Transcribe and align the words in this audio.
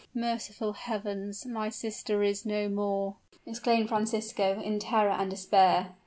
"Merciful 0.15 0.73
Heavens! 0.73 1.45
my 1.45 1.69
sister 1.69 2.23
is 2.23 2.43
no 2.43 2.67
more!" 2.67 3.17
exclaimed 3.45 3.89
Francisco, 3.89 4.59
in 4.59 4.79
terror 4.79 5.11
and 5.11 5.29
despair. 5.29 5.93